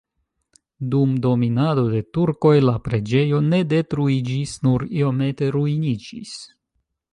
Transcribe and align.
Dum 0.93 1.11
dominado 1.25 1.83
de 1.91 1.99
turkoj 2.17 2.55
la 2.65 2.73
preĝejo 2.89 3.43
ne 3.51 3.61
detruiĝis, 3.75 4.57
nur 4.69 4.89
iomete 5.03 5.55
ruiniĝis. 5.59 6.37